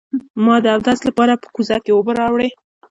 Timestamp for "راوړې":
2.19-2.49